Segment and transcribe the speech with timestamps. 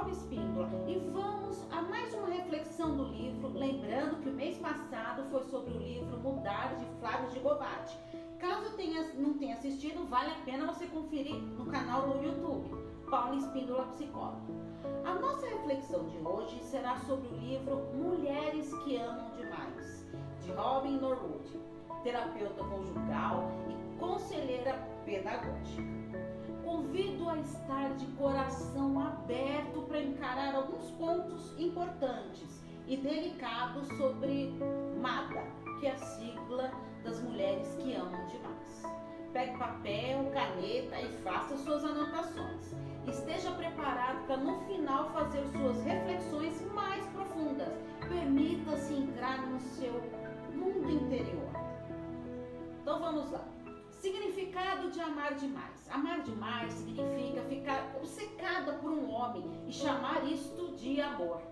[0.00, 5.28] Paulo Espíndola e vamos a mais uma reflexão do livro, lembrando que o mês passado
[5.30, 7.98] foi sobre o livro Mudar de Flávio Gigovati.
[8.38, 12.70] Caso tenha, não tenha assistido, vale a pena você conferir no canal do YouTube,
[13.10, 14.54] Paulo Espíndola Psicólogo.
[15.04, 20.06] A nossa reflexão de hoje será sobre o livro Mulheres que Amam Demais,
[20.40, 21.60] de Robin Norwood,
[22.02, 26.09] terapeuta conjugal e conselheira pedagógica
[26.90, 34.52] convido a estar de coração aberto para encarar alguns pontos importantes e delicados sobre
[35.00, 35.44] MADA,
[35.78, 36.72] que é a sigla
[37.04, 38.82] das mulheres que amam demais.
[39.32, 42.74] Pegue papel, caneta e faça suas anotações.
[43.06, 47.72] Esteja preparado para no final fazer suas reflexões mais profundas.
[48.08, 49.92] Permita-se entrar no seu
[50.52, 51.50] mundo interior.
[52.82, 53.59] Então vamos lá.
[54.00, 55.86] Significado de amar demais.
[55.90, 61.42] Amar demais significa ficar obcecada por um homem e chamar isto de amor,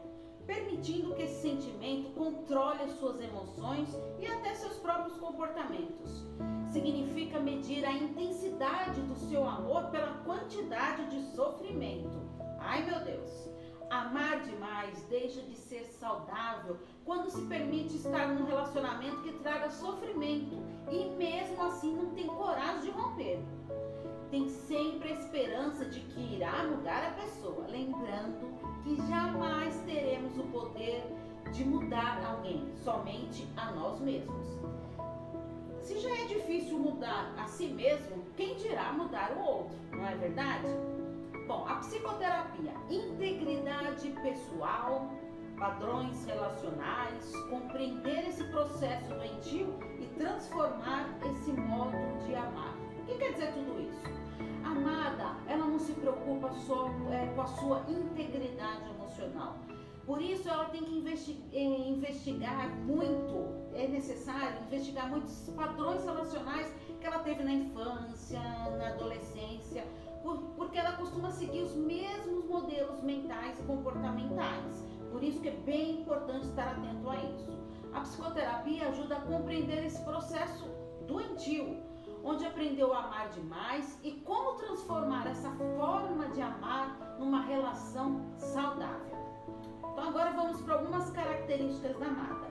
[0.46, 6.26] permitindo que esse sentimento controle as suas emoções e até seus próprios comportamentos.
[6.72, 12.18] Significa medir a intensidade do seu amor pela quantidade de sofrimento.
[12.60, 13.50] Ai meu Deus!
[13.90, 20.67] Amar demais deixa de ser saudável quando se permite estar num relacionamento que traga sofrimento
[20.90, 23.40] e mesmo assim não tem coragem de romper.
[24.30, 30.42] Tem sempre a esperança de que irá mudar a pessoa, lembrando que jamais teremos o
[30.44, 31.02] poder
[31.52, 34.46] de mudar alguém, somente a nós mesmos.
[35.80, 40.14] Se já é difícil mudar a si mesmo, quem dirá mudar o outro, não é
[40.16, 40.66] verdade?
[41.46, 45.10] Bom, a psicoterapia, integridade pessoal,
[45.58, 52.74] padrões relacionais, compreender esse processo doentio e transformar esse modo de amar.
[53.00, 54.18] O que quer dizer tudo isso?
[54.64, 59.56] Amada, ela não se preocupa só é, com a sua integridade emocional.
[60.06, 66.72] Por isso ela tem que investigar, é, investigar muito, é necessário investigar muitos padrões relacionais
[66.98, 68.40] que ela teve na infância,
[68.78, 69.84] na adolescência,
[70.22, 74.88] por, porque ela costuma seguir os mesmos modelos mentais e comportamentais.
[75.10, 77.58] Por isso que é bem importante estar atento a isso.
[77.92, 80.68] A psicoterapia ajuda a compreender esse processo
[81.06, 81.82] doentio,
[82.22, 89.16] onde aprendeu a amar demais e como transformar essa forma de amar numa relação saudável.
[89.92, 92.48] Então agora vamos para algumas características da amada.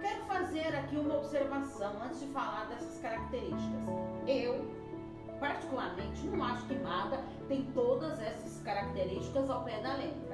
[0.00, 3.88] Quero fazer aqui uma observação antes de falar dessas características.
[4.26, 4.70] Eu,
[5.40, 10.25] particularmente, não acho que Mada tem todas essas características ao pé da letra.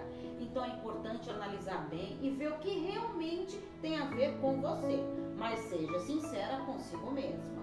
[0.53, 5.03] Então é importante analisar bem e ver o que realmente tem a ver com você,
[5.35, 7.63] mas seja sincera consigo mesma.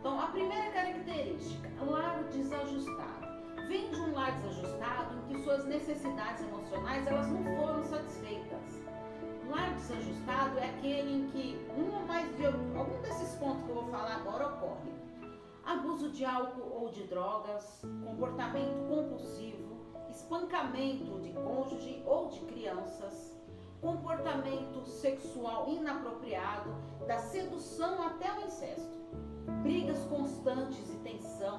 [0.00, 3.28] Então, a primeira característica, lar desajustado.
[3.68, 8.82] Vem de um lar desajustado em que suas necessidades emocionais elas não foram satisfeitas.
[9.48, 13.76] Lar desajustado é aquele em que um ou mais de algum desses pontos que eu
[13.76, 14.96] vou falar agora ocorre
[15.64, 19.75] abuso de álcool ou de drogas, comportamento compulsivo,
[20.16, 23.36] espancamento de cônjuge ou de crianças,
[23.82, 26.74] comportamento sexual inapropriado,
[27.06, 28.98] da sedução até o incesto,
[29.62, 31.58] brigas constantes e tensão,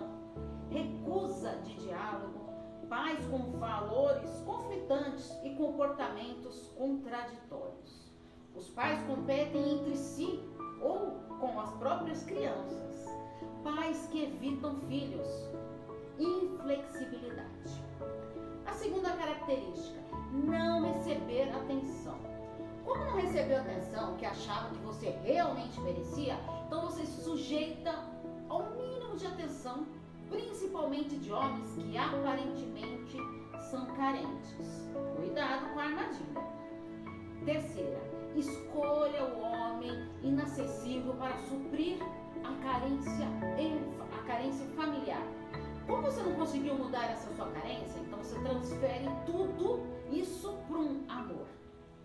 [0.72, 2.50] recusa de diálogo,
[2.90, 8.12] pais com valores conflitantes e comportamentos contraditórios.
[8.56, 10.44] Os pais competem entre si
[10.82, 12.88] ou com as próprias crianças
[13.64, 15.28] pais que evitam filhos.
[16.18, 17.88] Inflexibilidade.
[18.68, 20.00] A segunda característica,
[20.34, 22.18] não receber atenção.
[22.86, 27.94] Como não recebeu atenção que achava que você realmente merecia, então você se sujeita
[28.50, 29.86] ao mínimo de atenção,
[30.30, 33.18] principalmente de homens que aparentemente
[33.70, 34.90] são carentes.
[35.16, 36.58] Cuidado com a armadilha.
[37.46, 38.02] Terceira,
[38.36, 41.98] escolha o homem inacessível para suprir
[42.44, 43.28] a carência,
[44.18, 45.24] a carência familiar.
[45.86, 47.48] Como você não conseguiu mudar essa sua
[48.28, 51.48] você transfere tudo isso para um amor.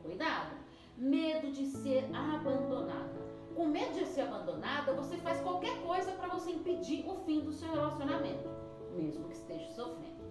[0.02, 0.52] Cuidado!
[0.96, 3.20] Medo de ser abandonada.
[3.56, 7.52] Com medo de ser abandonada, você faz qualquer coisa para você impedir o fim do
[7.52, 8.48] seu relacionamento,
[8.94, 10.22] mesmo que esteja sofrendo.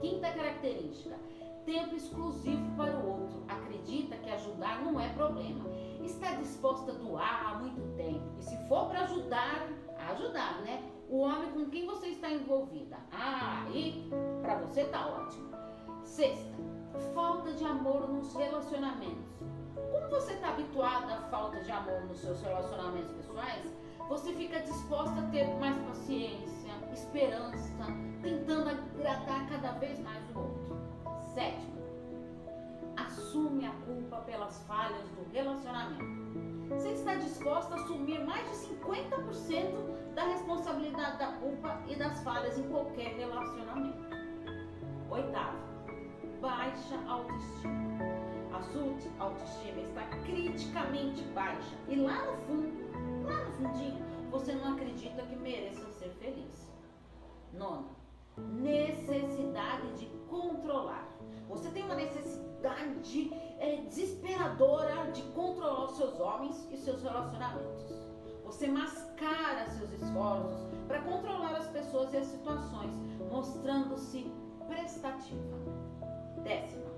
[0.00, 1.16] Quinta característica:
[1.64, 3.44] tempo exclusivo para o outro.
[3.46, 5.64] Acredita que ajudar não é problema.
[6.02, 8.24] Está disposta a doar muito tempo.
[8.36, 9.68] E se for para ajudar,
[10.10, 10.82] ajudar, né?
[11.08, 11.59] O homem com
[12.32, 12.96] envolvida.
[13.12, 14.10] Ah, e
[14.42, 15.50] para você tá ótimo.
[16.04, 16.56] Sexta,
[17.14, 19.40] falta de amor nos relacionamentos.
[19.74, 23.64] Como você está habituada à falta de amor nos seus relacionamentos pessoais,
[24.08, 27.86] você fica disposta a ter mais paciência, esperança,
[28.22, 30.80] tentando agradar cada vez mais o outro.
[31.34, 31.70] Sétimo,
[34.50, 36.19] pelas falhas do relacionamento.
[37.10, 42.62] Está disposta a assumir mais de 50% da responsabilidade da culpa e das falhas em
[42.68, 43.98] qualquer relacionamento.
[45.10, 45.58] Oitavo,
[46.40, 47.98] baixa autoestima.
[48.52, 54.74] A sua autoestima está criticamente baixa e lá no fundo, lá no fundinho, você não
[54.74, 56.70] acredita que mereça ser feliz.
[57.52, 57.88] Nona,
[58.40, 61.08] necessidade de controlar.
[61.48, 68.10] Você tem uma necessidade é, desesperadora de controlar os seus homens e seus relacionamentos.
[68.44, 72.92] Você mascara seus esforços para controlar as pessoas e as situações,
[73.30, 74.32] mostrando-se
[74.66, 75.56] prestativa.
[76.42, 76.90] Décima,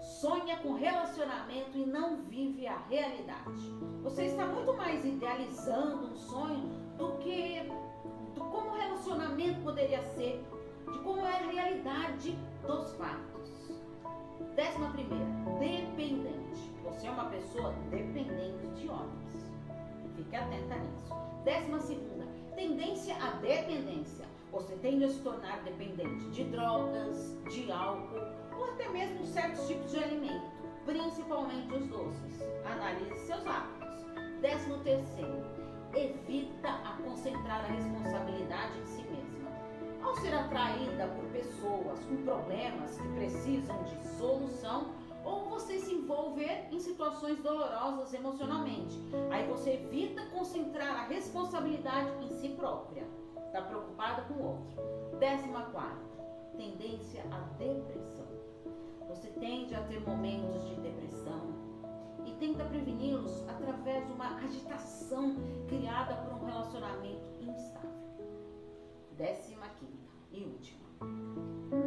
[0.00, 3.70] sonha com relacionamento e não vive a realidade.
[4.02, 7.62] Você está muito mais idealizando um sonho do que
[8.34, 10.44] do como o relacionamento poderia ser,
[10.92, 13.80] de como é a realidade dos fatos.
[14.56, 15.26] Décima primeira,
[15.58, 16.70] dependente.
[16.84, 19.50] Você é uma pessoa dependente de homens.
[20.16, 21.14] Fique atenta nisso.
[21.44, 24.26] Décima segunda, tendência à dependência.
[24.52, 28.20] Você tende a se tornar dependente de drogas, de álcool
[28.56, 30.50] ou até mesmo certos tipos de alimento,
[30.84, 32.42] principalmente os doces.
[32.64, 34.04] Analise seus hábitos.
[34.40, 35.44] Décimo terceiro,
[35.94, 39.50] evita a concentrar a responsabilidade em si mesma.
[40.02, 44.88] Ao ser atraída por pessoas com problemas que precisam de solução,
[45.24, 48.98] ou você se envolver em situações dolorosas emocionalmente.
[49.30, 53.06] Aí você evita concentrar a responsabilidade em si própria.
[53.46, 55.18] Está preocupada com o outro.
[55.18, 56.00] Décima quarta,
[56.56, 58.26] tendência à depressão.
[59.08, 61.50] Você tende a ter momentos de depressão
[62.24, 65.36] e tenta preveni-los através de uma agitação
[65.68, 67.89] criada por um relacionamento instável.
[69.20, 70.80] Décima quinta e última,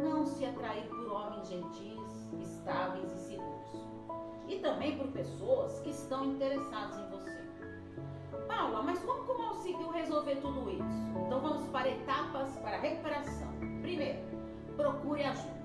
[0.04, 3.88] não se atrair por homens gentis, estáveis e seguros.
[4.46, 7.44] E também por pessoas que estão interessadas em você.
[8.46, 11.26] Paula, mas como eu consigo resolver tudo isso?
[11.26, 13.48] Então vamos para etapas para recuperação.
[13.82, 14.20] Primeiro,
[14.76, 15.64] procure ajuda.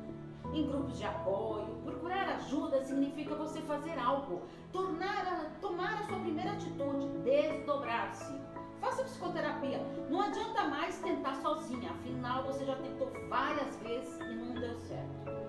[0.52, 4.42] Em grupos de apoio, procurar ajuda significa você fazer algo,
[4.72, 8.34] tornar a, tomar a sua primeira atitude, desdobrar-se.
[8.80, 9.80] Faça psicoterapia.
[10.10, 15.40] Não adianta mais tentar sozinha, afinal você já tentou várias vezes e não deu certo.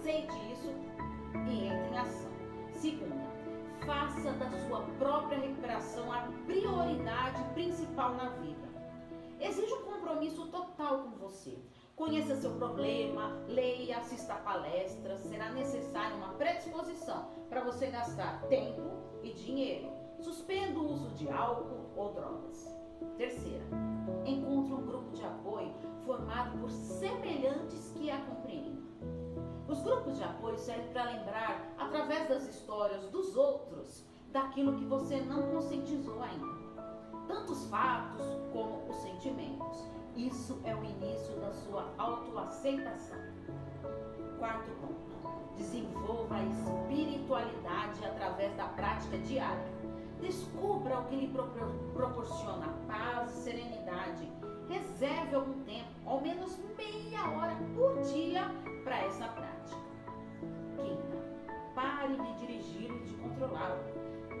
[0.00, 0.74] Aceite isso
[1.46, 2.30] e entre em ação.
[2.72, 3.26] Segunda,
[3.86, 8.68] faça da sua própria recuperação a prioridade principal na vida.
[9.38, 11.58] Exige um compromisso total com você.
[11.94, 15.20] Conheça seu problema, leia, assista palestras.
[15.20, 18.90] Será necessária uma predisposição para você gastar tempo
[19.22, 19.99] e dinheiro.
[20.20, 22.76] Suspenda o uso de álcool ou drogas.
[23.16, 23.64] Terceira,
[24.26, 25.72] encontre um grupo de apoio
[26.04, 28.84] formado por semelhantes que a compreendam.
[29.66, 35.20] Os grupos de apoio servem para lembrar, através das histórias dos outros, daquilo que você
[35.20, 36.60] não conscientizou ainda.
[37.26, 39.88] Tanto os fatos como os sentimentos.
[40.16, 43.18] Isso é o início da sua autoaceitação.
[44.38, 45.56] Quarto ponto.
[45.56, 49.79] Desenvolva a espiritualidade através da prática diária.
[50.20, 51.32] Descubra o que lhe
[51.94, 54.30] proporciona paz e serenidade.
[54.68, 58.42] Reserve algum tempo, ao menos meia hora por dia,
[58.84, 59.80] para essa prática.
[60.76, 61.16] Quinta,
[61.74, 63.82] pare de dirigir e de controlá-lo.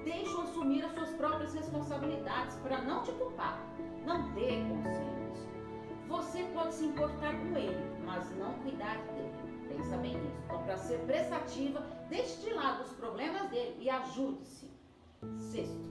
[0.04, 3.58] Deixe-o assumir as suas próprias responsabilidades para não te culpar.
[4.04, 5.48] Não dê conselhos.
[6.08, 9.32] Você pode se importar com ele, mas não cuidar dele.
[9.68, 10.36] Pensa bem nisso.
[10.44, 14.69] Então, para ser prestativa, deixe de lado os problemas dele e ajude-se.
[15.36, 15.90] Sexto,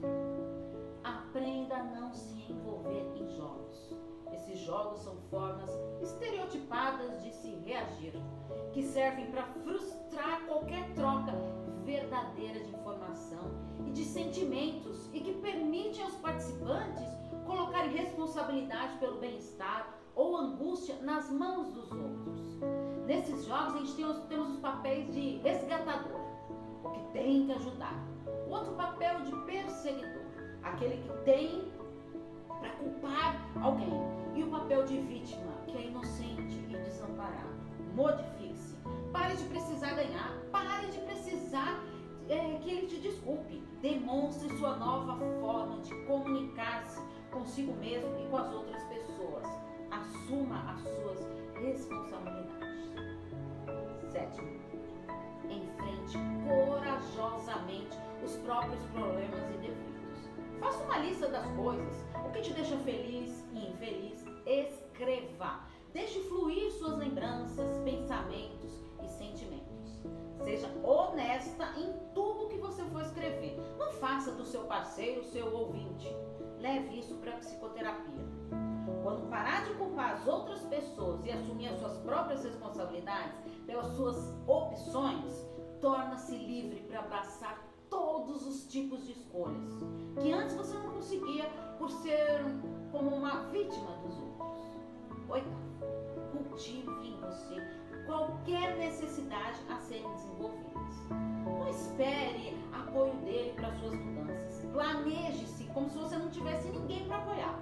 [1.04, 3.94] aprenda a não se envolver em jogos.
[4.32, 5.70] Esses jogos são formas
[6.02, 8.12] estereotipadas de se reagir,
[8.72, 11.32] que servem para frustrar qualquer troca
[11.84, 13.52] verdadeira de informação
[13.86, 17.08] e de sentimentos e que permitem aos participantes
[17.46, 22.58] colocarem responsabilidade pelo bem-estar ou angústia nas mãos dos outros.
[23.06, 26.20] Nesses jogos a gente tem os, temos os papéis de resgatador,
[26.84, 27.94] o que tem que ajudar.
[28.48, 28.89] O outro papel
[30.70, 31.70] aquele que tem
[32.48, 33.92] para culpar alguém.
[34.34, 37.50] E o papel de vítima, que é inocente e desamparado.
[37.94, 38.76] Modifique-se.
[39.12, 40.32] Pare de precisar ganhar.
[40.52, 41.82] Pare de precisar
[42.28, 43.62] é, que ele te desculpe.
[43.82, 47.00] Demonstre sua nova forma de comunicar-se
[47.30, 49.46] consigo mesmo e com as outras pessoas.
[49.90, 52.70] Assuma as suas responsabilidades.
[54.12, 54.48] Sétimo,
[55.48, 59.39] enfrente corajosamente os próprios problemas.
[60.60, 64.24] Faça uma lista das coisas, o que te deixa feliz e infeliz.
[64.46, 65.60] Escreva.
[65.92, 68.70] Deixe fluir suas lembranças, pensamentos
[69.02, 70.02] e sentimentos.
[70.44, 72.30] Seja honesta em tudo
[74.70, 76.08] parceiro, seu ouvinte.
[76.58, 78.24] Leve isso para a psicoterapia.
[79.02, 83.36] Quando parar de culpar as outras pessoas e assumir as suas próprias responsabilidades
[83.66, 85.46] pelas suas opções,
[85.80, 87.69] torna-se livre para abraçar
[88.00, 89.74] todos os tipos de escolhas
[90.18, 91.44] que antes você não conseguia
[91.78, 92.42] por ser
[92.90, 94.66] como uma vítima dos outros.
[95.28, 95.60] Oitavo,
[96.32, 97.62] cultive em você
[98.06, 101.08] qualquer necessidade a serem desenvolvidas.
[101.44, 104.64] Não espere apoio dele para suas mudanças.
[104.72, 107.60] Planeje-se como se você não tivesse ninguém para apoiar.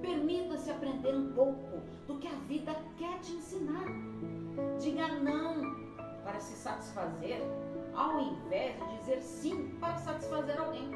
[0.00, 3.86] Permita-se aprender um pouco do que a vida quer te ensinar.
[4.80, 5.82] Diga não
[6.22, 7.42] para se satisfazer,
[7.94, 10.90] ao invés de dizer sim para satisfazer alguém.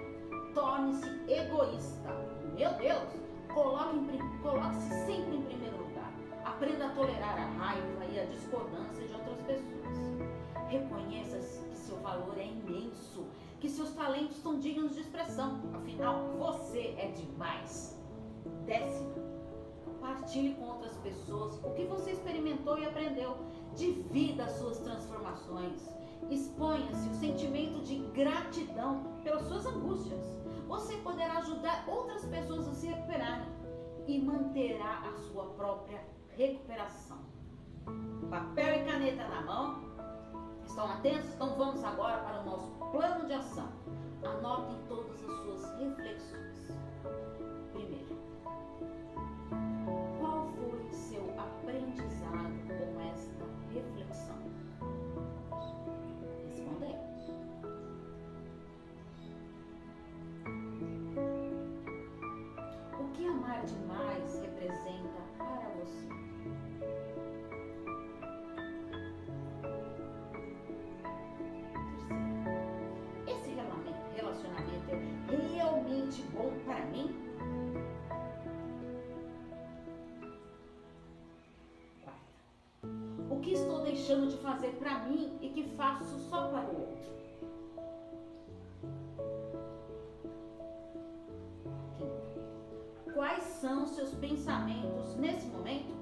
[0.54, 2.08] Torne-se egoísta.
[2.54, 3.08] Meu Deus,
[3.52, 6.12] coloque-se coloque sempre em primeiro lugar.
[6.44, 9.98] Aprenda a tolerar a raiva e a discordância de outras pessoas.
[10.68, 11.38] Reconheça
[11.68, 13.26] que seu valor é imenso,
[13.60, 15.60] que seus talentos são dignos de expressão.
[15.74, 18.00] Afinal, você é demais.
[18.64, 19.14] Décima,
[20.00, 23.36] partilhe com outras pessoas o que você experimentou e aprendeu.
[23.74, 25.94] Divida as suas transformações.
[26.30, 30.22] Exponha-se o sentimento de gratidão pelas suas angústias.
[30.66, 33.48] Você poderá ajudar outras pessoas a se recuperarem
[34.06, 36.02] e manterá a sua própria
[36.36, 37.18] recuperação.
[38.28, 39.86] Papel e caneta na mão.
[40.64, 41.32] Estão atentos?
[41.34, 43.68] Então vamos agora para o nosso plano de ação.
[44.24, 46.55] Anotem todas as suas reflexões.
[63.26, 66.06] Que amar demais representa para você?
[72.06, 73.82] Terceiro, esse rela-
[74.14, 77.12] relacionamento é realmente bom para mim?
[82.04, 86.80] Quarta, o que estou deixando de fazer para mim e que faço só para o
[86.80, 87.10] outro?
[93.66, 95.92] São seus pensamentos nesse momento?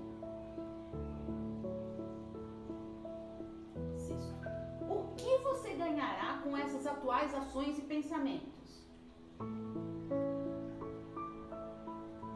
[4.87, 8.87] O que você ganhará com essas atuais ações e pensamentos?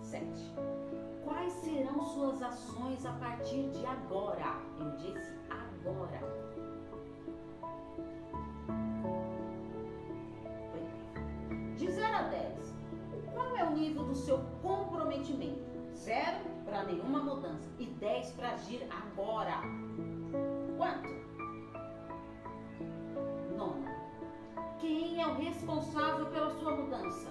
[0.00, 0.50] Sete,
[1.22, 4.56] quais serão suas ações a partir de agora?
[4.78, 5.37] Eu disse
[18.68, 19.62] agir agora.
[20.76, 21.08] Quanto?
[23.56, 23.90] Nona.
[24.78, 27.30] Quem é o responsável pela sua mudança?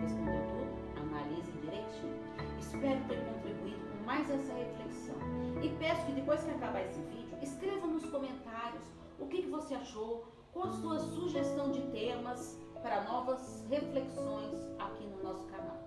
[0.00, 1.00] Respondeu tudo?
[1.00, 2.20] Analise direitinho.
[2.58, 5.16] Espero ter contribuído com mais essa reflexão.
[5.62, 8.84] E peço que depois que acabar esse vídeo, escreva nos comentários
[9.18, 15.06] o que, que você achou, qual a sua sugestão de temas para novas reflexões aqui
[15.06, 15.81] no nosso canal.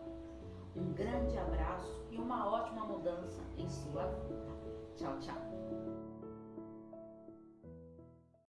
[0.75, 4.45] Um grande abraço e uma ótima mudança em sua vida.
[4.95, 5.54] Tchau, tchau.